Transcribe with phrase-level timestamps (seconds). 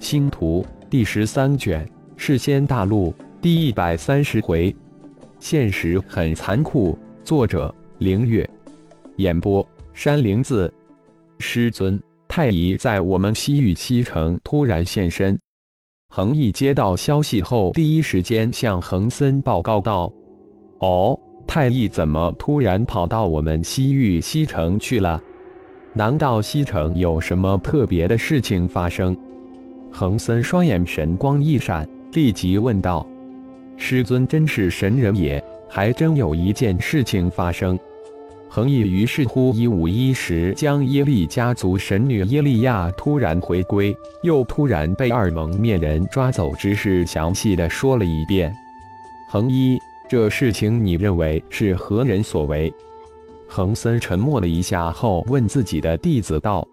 [0.00, 4.74] 星图第十三卷，世仙大陆第一百三十回。
[5.38, 6.98] 现实很残酷。
[7.22, 8.48] 作者：凌月。
[9.16, 10.72] 演播：山灵子。
[11.38, 15.38] 师尊，太乙在我们西域西城突然现身。
[16.08, 20.10] 恒毅接到消息后，第一时间向恒森报告道
[20.80, 25.22] ：“哦，太乙怎么突然跑到我们西域西城去了？
[25.92, 29.14] 难道西城有什么特别的事情发生？”
[29.92, 33.06] 恒森双眼神光一闪，立即问道
[33.76, 37.78] ：“师尊真是神人也，还真有一件事情发生。”
[38.48, 48.52] 恒毅于是乎一五一十将耶利家族神女耶利亚突然回归，又突然被二蒙面人抓走之事详细的说了一遍。
[49.30, 52.72] 恒一，这事情你认为是何人所为？
[53.48, 56.66] 恒森沉默了一下后问自己的弟子道：“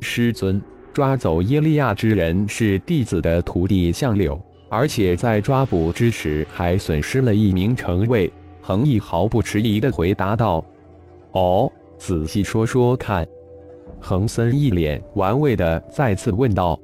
[0.00, 0.60] 师尊。”
[0.96, 8.32] 抓走耶利亚之人是弟子的徒弟相柳，而且在抓捕之时还损失了一名城卫。
[8.62, 10.64] 恒毅毫不迟疑地回答道
[11.32, 13.28] ：“哦，仔细说说看。”
[14.00, 16.80] 恒森一脸玩味地再次问道：“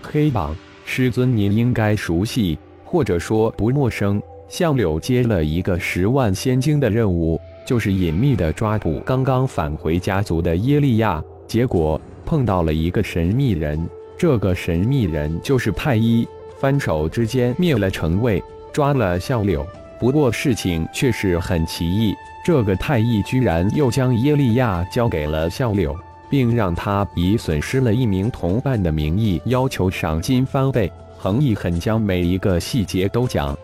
[0.00, 4.22] 黑榜师尊，您应该熟悉，或者说不陌生。
[4.46, 7.36] 相柳接了一个十万仙晶的任务，
[7.66, 16.26] 就是隐秘的抓捕刚刚返回家族的耶利亚，结果……”碰到了一个神秘人，这个神秘人就是太一，
[16.58, 19.66] 翻手之间灭了城卫，抓了相柳。
[19.98, 25.94] 不过事情却是很奇异，这个太一居然又将耶利亚交给了相柳，
[26.30, 30.90] 并让他以损失了一名同伴的名义要求赏金翻倍。
[31.18, 33.54] 恒毅很将每一个细节都讲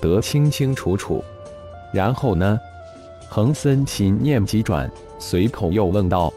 [0.00, 1.24] 得清清楚楚。
[1.92, 2.58] 然后呢？
[3.28, 6.30] 恒森心念急转，随口又问道。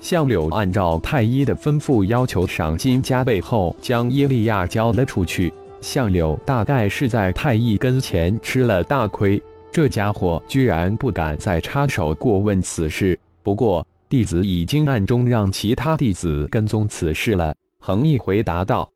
[0.00, 5.52] 相柳按照太医的吩咐，要求赏金加倍后，将耶利亚交了出去。
[5.80, 13.18] 相柳大概是在太医跟前吃了大亏，这家伙居然不敢再插手过问此事。
[13.42, 17.54] 不过，弟子已经暗中让其他弟子跟踪此事了。
[17.78, 18.90] 恒毅回答道：“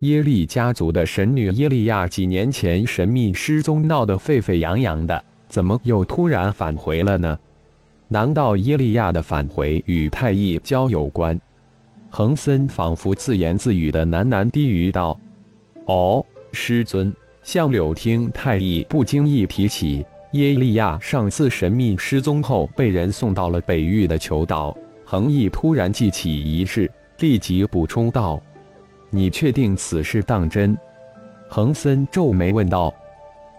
[0.00, 7.38] 耶利家族的神女耶利亚几年前神秘失踪，闹得沸沸扬扬的，怎么又突然返回了呢？”
[8.12, 11.40] 难道耶利亚的返回与太乙交有关？
[12.10, 15.16] 恒森仿佛自言自语的喃喃低语道
[15.86, 28.42] ：“哦，师尊。”相柳听太乙不经意提起耶利亚上次神秘失踪后被人送到了北域的求岛，恒毅突然记起一事，立即补充道
[29.08, 30.76] ：“你确定此事当真？”
[31.48, 32.92] 恒森皱眉问道：“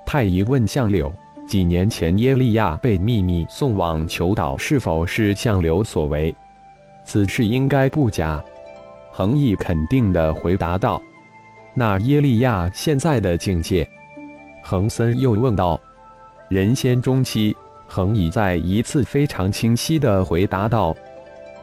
[0.06, 1.10] 太乙问相柳。”
[1.52, 6.34] 几年前，耶利亚被秘密送往求岛，是否是相柳所为？
[7.04, 8.42] 此事应该不假。
[9.12, 11.02] 恒毅肯定地回答道。
[11.74, 13.86] 那耶利亚现在的境界？
[14.64, 15.78] 恒森又问道。
[16.48, 17.54] 人仙中期。
[17.86, 20.96] 恒毅再一次非常清晰地回答道。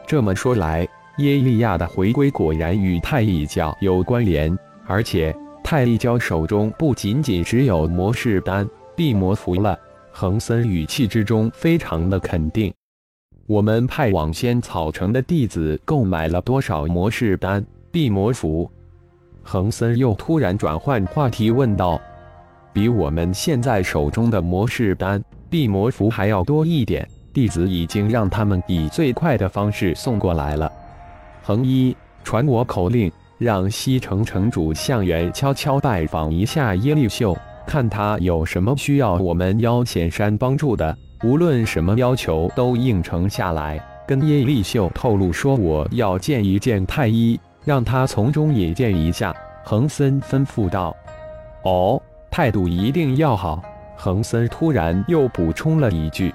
[0.05, 4.55] 这么说来，耶利亚的回归果然与太乙教有关联，
[4.85, 8.69] 而且太乙教手中不仅仅只有魔士丹。
[8.99, 9.79] 地魔符了，
[10.11, 12.73] 恒森语气之中非常的肯定。
[13.47, 18.69] 我们派往仙草城的弟子购买了多少魔士丹、地魔符？
[19.41, 21.97] 恒森又突然转换话题问道
[22.73, 30.69] ：“比我们现在手中的魔士丹、地魔符还要多一点，弟子已经让他们以最快的方式送过来了。”
[31.41, 37.33] 恒一，传我口令，让西城城主向元悄悄拜访一下耶利秀。
[37.69, 43.79] 看他有什么需要我们妖仙山帮助的，无论什么要求都应承下来。
[44.07, 49.31] 跟叶丽秀透露说我要见一见太医，让他从中引荐一下。
[49.63, 50.95] 恒森吩咐道
[51.61, 53.61] ：“哦，态度一定要好。”
[53.95, 56.33] 恒森突然又补充了一句：“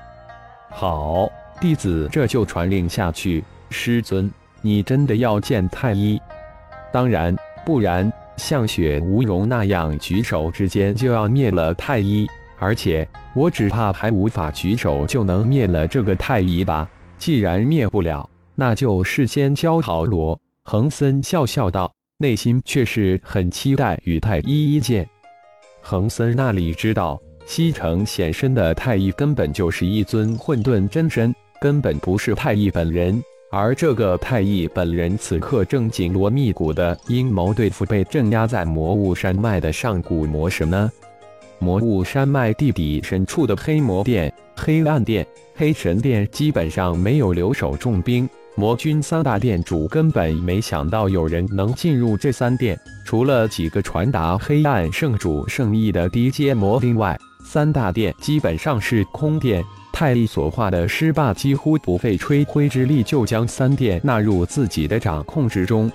[0.71, 1.29] 好，
[1.61, 3.43] 弟子这就传令下去。
[3.71, 4.31] 师尊，
[4.63, 6.23] 你真的要见太医？
[6.93, 7.37] 当然，
[7.67, 12.27] 不然。”像雪无容那样举手之间就要灭了太医，
[12.59, 16.89] 而且我只怕还无法举手就能灭了这个太医吧。
[17.17, 20.39] 既然灭不了，那就事先教好罗。
[20.65, 25.09] 恒森笑笑道，内心却是很期待与太医一见。
[25.81, 33.23] 恒森那里知道，西城显身的太医根本就是一尊混沌真身，根本不是太医本人。
[33.57, 40.91] 而这个太乙本人此刻正紧锣密鼓的阴谋对付被镇压在魔物山脉的上古魔神呢。
[41.61, 45.25] 魔物山脉地底深处的黑魔殿、黑暗殿、
[45.55, 59.65] 黑神殿基本上没有留守重兵，魔军三大殿主根本没想到有人能进入这三殿，除了几个传达黑暗圣主圣意的低阶魔兵外，三大殿基本上是空殿。
[59.95, 65.91] 泰利所化的尸霸几乎不费吹灰之力就将三殿纳入自己的掌控之中。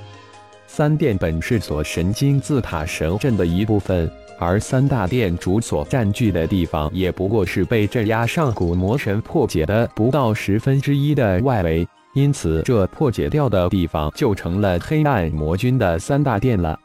[0.67, 4.09] 三殿本是所神金字塔神阵的一部分，
[4.39, 16.79] 而三大殿主所占据的地方也不过是被镇压上古魔神破解的不到十分之一的外围，因此这破解掉的地方就成了黑暗魔君的三大殿了。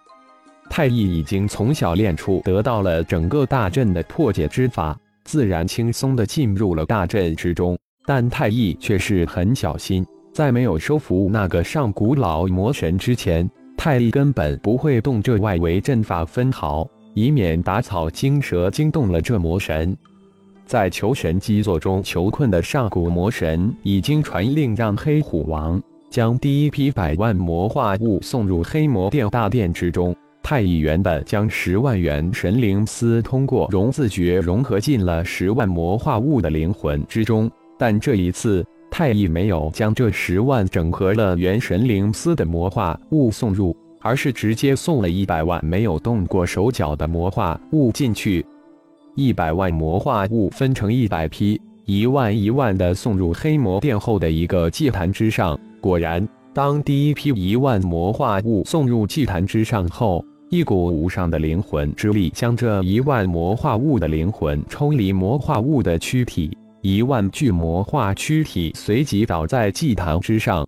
[0.69, 4.99] 太乙已经从小练出得到了整个大阵的破解之法。
[5.25, 7.77] 自然轻松地进入了大阵之中，
[8.07, 19.97] 但太乙却是很小心，在没有收服那个上古老魔神之前，太乙根本不会动这外围阵法分毫，以免打草惊蛇，惊动了这魔神。
[20.67, 30.15] 在求神基座中囚困的上古魔神已经传令，让黑虎王将第一批百万魔化物送入黑魔殿大殿之中。
[30.45, 48.45] 太乙原本将十万元神灵丝通过融字诀融合进了十万魔化物的灵魂之中，但这一次太乙没有将这十万整合了元神灵丝的魔化物送入，而是直接送了一百万没有动过手脚的魔化物进去。
[49.15, 55.59] 一百万魔化物分成一百批，一万一万的送入黑魔殿后的一个祭坛之上。
[55.81, 60.23] 果然，当第一批一万魔化物送入祭坛之上后，
[60.55, 70.65] 一股无上的灵魂之力将这一万魔化物的灵魂抽离魔化物的躯体，一万具魔化躯体随即倒在祭坛之上，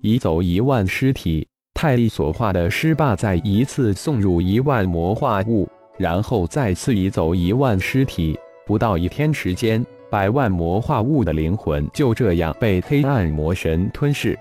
[0.00, 1.46] 移走一万尸体。
[1.74, 5.68] 泰利所化的尸霸再一次送入一万魔化物，
[5.98, 8.34] 然后再次移走一万尸体。
[8.66, 14.34] 不到一天时间，百万魔化物的灵魂就这样被黑暗魔神吞噬。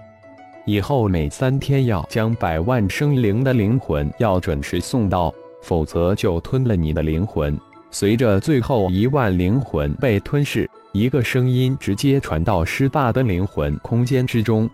[0.69, 5.33] 以后每三天要将百万生灵的灵魂要准时送到，
[5.63, 7.59] 否则就吞了你的灵魂。
[7.89, 14.69] 随着最后一万灵魂被吞噬，一个声音直接传到师霸的灵魂空间之中。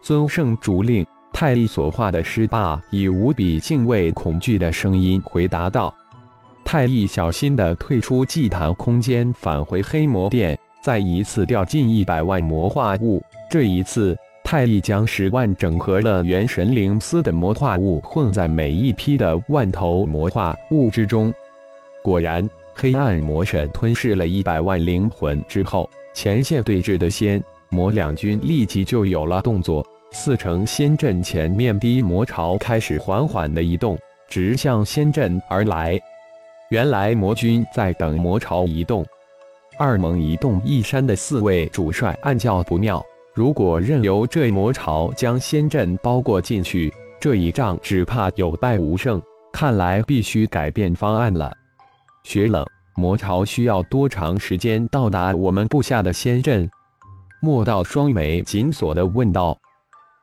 [0.00, 5.94] 尊圣主令，太利所化的师霸以无比敬畏、恐惧的声音回答道
[6.64, 13.22] ：“太利小心地退出祭坛空间，返回黑魔殿，再一次掉进一百万魔化物。
[13.50, 14.16] 这一次。”
[14.50, 21.30] 太乙将十万整合了元神灵丝的魔化物混在每一批的万头魔化物之中，
[22.02, 29.86] 果然，黑暗魔神吞噬了一百万灵魂之后，前线对峙的仙魔两军立即就有了动作。
[30.12, 33.98] 四城仙阵前面第一魔潮开始缓缓的移动，
[34.30, 36.00] 直向仙阵而来。
[36.70, 39.04] 原来魔军在等魔潮移动。
[39.78, 43.04] 二盟移动一山的四位主帅暗叫不妙。
[43.38, 49.22] 如果任由这魔潮将仙阵包裹进去，这一仗只怕有败无胜。
[49.52, 51.56] 看来必须改变方案了。
[52.24, 56.68] 雪冷，魔潮需要多长时间到达我们布下的仙阵？
[57.40, 59.56] 莫道双眉紧锁的问道。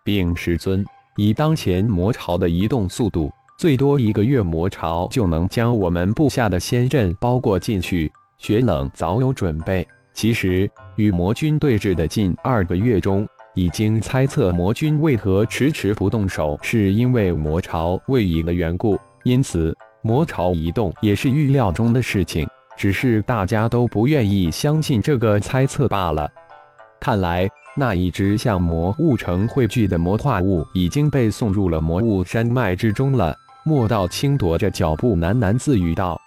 [0.04, 0.86] 禀师尊，
[1.16, 8.12] 以当前魔潮的移动速度，最多一个月魔潮就能将我们布下的仙阵包裹进去。
[8.38, 9.88] 雪冷早有准备。
[10.16, 18.98] 其实，与魔军对峙的近二个月中，已经猜测魔军为何迟迟不动手，是因为魔潮未移的缘故。
[19.24, 26.32] 因此，魔潮移动也是预料中的事情，只是大家都不愿意相信这个猜测罢了。
[27.02, 33.36] 看来，那一只向魔物城汇聚的魔化物已经被送入了魔物山脉之中了。
[33.66, 36.18] 莫道轻踱着脚步喃喃自语道：“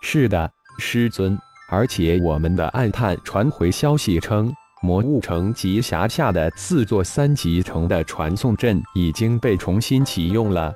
[0.00, 1.38] 是的，师尊。”
[1.70, 10.72] 而且我们的暗探传回消息称，魔物城及辖下的四座三级城的传送阵已经被重新启用了。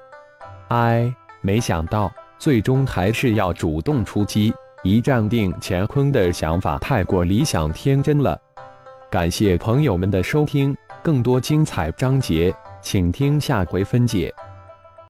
[0.69, 8.39] 唉，没想到最终还是要主动出击，一战定乾坤的想法太过理想天真了。
[9.11, 14.33] 感谢朋友们的收听，更多精彩章节，请听下回分解。